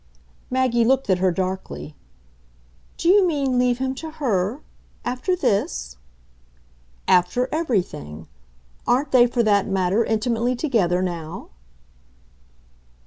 [0.49, 1.95] Maggie looked at her darkly.
[2.97, 4.61] "Do you mean leave him to HER?
[5.05, 5.95] After this?"
[7.07, 8.27] "After everything.
[8.87, 11.49] Aren't they, for that matter, intimately together now?"